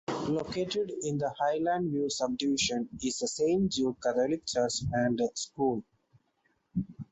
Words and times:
Located 0.27 0.91
in 1.03 1.19
the 1.19 1.31
Highland 1.39 1.91
View 1.91 2.09
subdivision 2.09 2.89
is 3.03 3.19
Saint 3.19 3.71
Jude 3.71 3.97
Catholic 4.01 4.43
Church 4.47 4.81
and 4.91 5.21
School. 5.35 5.83